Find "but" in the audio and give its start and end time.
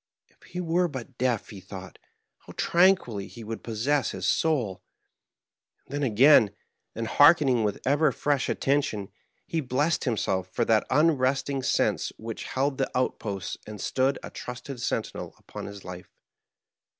0.87-1.19